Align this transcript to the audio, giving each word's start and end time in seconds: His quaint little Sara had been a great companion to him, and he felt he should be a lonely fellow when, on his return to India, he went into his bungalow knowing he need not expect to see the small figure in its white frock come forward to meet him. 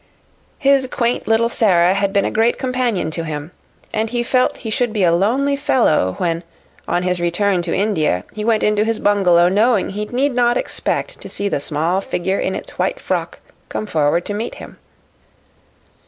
His 0.57 0.87
quaint 0.87 1.27
little 1.27 1.47
Sara 1.47 1.93
had 1.93 2.11
been 2.11 2.25
a 2.25 2.31
great 2.31 2.57
companion 2.57 3.11
to 3.11 3.23
him, 3.23 3.51
and 3.93 4.09
he 4.09 4.23
felt 4.23 4.57
he 4.57 4.71
should 4.71 4.93
be 4.93 5.03
a 5.03 5.11
lonely 5.11 5.55
fellow 5.55 6.15
when, 6.17 6.43
on 6.87 7.03
his 7.03 7.21
return 7.21 7.61
to 7.61 7.71
India, 7.75 8.23
he 8.33 8.43
went 8.43 8.63
into 8.63 8.83
his 8.83 8.97
bungalow 8.97 9.47
knowing 9.47 9.91
he 9.91 10.05
need 10.05 10.33
not 10.33 10.57
expect 10.57 11.19
to 11.21 11.29
see 11.29 11.47
the 11.49 11.59
small 11.59 12.01
figure 12.01 12.39
in 12.39 12.55
its 12.55 12.79
white 12.79 12.99
frock 12.99 13.41
come 13.69 13.85
forward 13.85 14.25
to 14.25 14.33
meet 14.33 14.55
him. 14.55 14.79